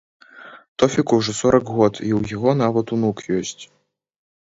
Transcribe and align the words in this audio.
Тофіку 0.83 1.13
ўжо 1.19 1.31
сорак 1.41 1.65
год 1.75 1.93
і 2.07 2.09
ў 2.19 2.37
яго 2.37 2.51
нават 2.63 2.87
унук 2.97 3.17
ёсць. 3.37 3.63